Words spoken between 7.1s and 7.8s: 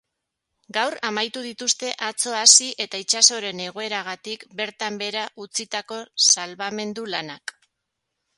lanak.